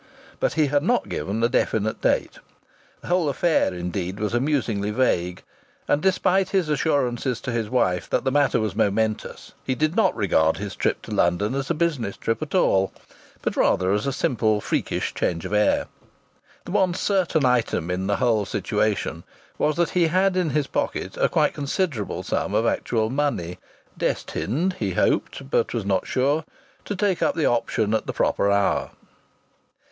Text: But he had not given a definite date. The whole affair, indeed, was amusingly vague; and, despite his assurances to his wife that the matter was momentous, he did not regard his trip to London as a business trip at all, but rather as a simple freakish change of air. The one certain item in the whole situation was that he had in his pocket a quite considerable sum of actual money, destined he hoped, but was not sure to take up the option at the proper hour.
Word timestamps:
But 0.39 0.53
he 0.53 0.65
had 0.65 0.81
not 0.81 1.09
given 1.09 1.43
a 1.43 1.47
definite 1.47 2.01
date. 2.01 2.39
The 3.01 3.07
whole 3.09 3.29
affair, 3.29 3.71
indeed, 3.71 4.19
was 4.19 4.33
amusingly 4.33 4.89
vague; 4.89 5.43
and, 5.87 6.01
despite 6.01 6.49
his 6.49 6.69
assurances 6.69 7.39
to 7.41 7.51
his 7.51 7.69
wife 7.69 8.09
that 8.09 8.23
the 8.23 8.31
matter 8.31 8.59
was 8.59 8.75
momentous, 8.75 9.51
he 9.63 9.75
did 9.75 9.95
not 9.95 10.15
regard 10.15 10.57
his 10.57 10.75
trip 10.75 11.03
to 11.03 11.11
London 11.13 11.53
as 11.53 11.69
a 11.69 11.75
business 11.75 12.17
trip 12.17 12.41
at 12.41 12.55
all, 12.55 12.91
but 13.43 13.55
rather 13.55 13.91
as 13.91 14.07
a 14.07 14.11
simple 14.11 14.59
freakish 14.59 15.13
change 15.13 15.45
of 15.45 15.53
air. 15.53 15.85
The 16.65 16.71
one 16.71 16.95
certain 16.95 17.45
item 17.45 17.91
in 17.91 18.07
the 18.07 18.15
whole 18.15 18.47
situation 18.47 19.23
was 19.59 19.75
that 19.75 19.91
he 19.91 20.07
had 20.07 20.35
in 20.35 20.49
his 20.49 20.65
pocket 20.65 21.15
a 21.17 21.29
quite 21.29 21.53
considerable 21.53 22.23
sum 22.23 22.55
of 22.55 22.65
actual 22.65 23.11
money, 23.11 23.59
destined 23.95 24.73
he 24.79 24.93
hoped, 24.93 25.51
but 25.51 25.75
was 25.75 25.85
not 25.85 26.07
sure 26.07 26.43
to 26.85 26.95
take 26.95 27.21
up 27.21 27.35
the 27.35 27.45
option 27.45 27.93
at 27.93 28.07
the 28.07 28.13
proper 28.13 28.49
hour. 28.51 28.89